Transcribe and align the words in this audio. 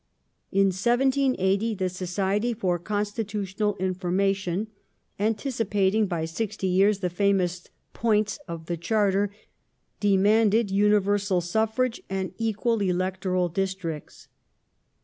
In 0.51 0.71
1780 0.71 1.75
the 1.75 1.87
Society 1.87 2.55
for 2.55 2.79
Constitutional 2.79 3.75
Information, 3.75 4.65
antici 5.19 5.63
pating 5.63 6.07
by 6.09 6.25
sixty 6.25 6.65
years 6.65 7.01
the 7.01 7.09
famous 7.11 7.69
'* 7.79 7.93
points" 7.93 8.39
of 8.47 8.65
the 8.65 8.77
Charter, 8.77 9.29
demanded' 9.99 10.69
univei 10.69 11.21
sal 11.21 11.39
suffrage 11.39 12.01
and 12.09 12.33
equal 12.39 12.81
electoral 12.81 13.47
districts. 13.47 14.27